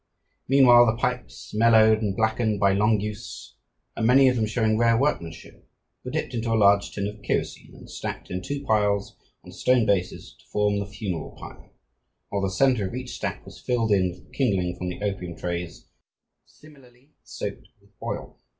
[0.47, 3.55] Meanwhile the pipes, mellowed and blackened by long use
[3.95, 5.69] and many of them showing rare workmanship,
[6.03, 9.85] were dipped into a large tin of kerosine and stacked in two piles on stone
[9.85, 11.69] bases, to form the funeral pyre,
[12.29, 15.85] while the center of each stack was filled in with kindling from the opium trays,
[16.47, 18.39] similarly soaked with oil.